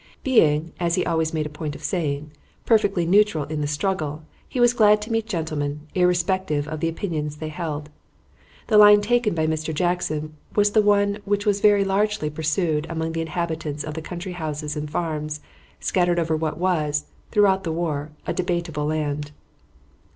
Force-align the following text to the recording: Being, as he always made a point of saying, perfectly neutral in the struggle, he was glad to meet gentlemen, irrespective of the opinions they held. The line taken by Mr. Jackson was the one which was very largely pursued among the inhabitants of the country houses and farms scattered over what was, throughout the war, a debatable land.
Being, 0.23 0.71
as 0.79 0.95
he 0.95 1.05
always 1.05 1.31
made 1.31 1.45
a 1.45 1.49
point 1.49 1.75
of 1.75 1.83
saying, 1.83 2.31
perfectly 2.65 3.05
neutral 3.05 3.43
in 3.43 3.61
the 3.61 3.67
struggle, 3.67 4.23
he 4.49 4.59
was 4.59 4.73
glad 4.73 4.99
to 5.03 5.11
meet 5.11 5.27
gentlemen, 5.27 5.81
irrespective 5.93 6.67
of 6.67 6.79
the 6.79 6.89
opinions 6.89 7.35
they 7.35 7.49
held. 7.49 7.91
The 8.65 8.79
line 8.79 9.01
taken 9.01 9.35
by 9.35 9.45
Mr. 9.45 9.71
Jackson 9.75 10.33
was 10.55 10.71
the 10.71 10.81
one 10.81 11.19
which 11.23 11.45
was 11.45 11.61
very 11.61 11.85
largely 11.85 12.31
pursued 12.31 12.87
among 12.89 13.11
the 13.11 13.21
inhabitants 13.21 13.83
of 13.83 13.93
the 13.93 14.01
country 14.01 14.31
houses 14.31 14.75
and 14.75 14.89
farms 14.89 15.39
scattered 15.79 16.17
over 16.17 16.35
what 16.35 16.57
was, 16.57 17.05
throughout 17.29 17.63
the 17.63 17.71
war, 17.71 18.09
a 18.25 18.33
debatable 18.33 18.87
land. 18.87 19.29